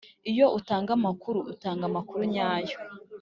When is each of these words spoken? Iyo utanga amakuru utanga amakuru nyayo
Iyo 0.31 0.45
utanga 0.59 0.89
amakuru 0.97 1.39
utanga 1.53 1.83
amakuru 1.89 2.21
nyayo 2.33 2.77